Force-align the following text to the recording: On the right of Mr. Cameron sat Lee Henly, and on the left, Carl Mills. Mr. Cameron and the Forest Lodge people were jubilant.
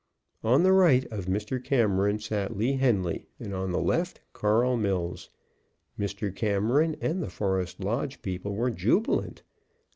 On 0.43 0.63
the 0.63 0.71
right 0.73 1.05
of 1.11 1.27
Mr. 1.27 1.63
Cameron 1.63 2.17
sat 2.17 2.57
Lee 2.57 2.75
Henly, 2.79 3.27
and 3.39 3.53
on 3.53 3.71
the 3.71 3.79
left, 3.79 4.19
Carl 4.33 4.75
Mills. 4.75 5.29
Mr. 5.99 6.35
Cameron 6.35 6.95
and 6.99 7.21
the 7.21 7.29
Forest 7.29 7.81
Lodge 7.83 8.23
people 8.23 8.55
were 8.55 8.71
jubilant. 8.71 9.43